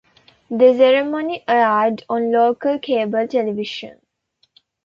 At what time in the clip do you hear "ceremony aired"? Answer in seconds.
0.75-2.05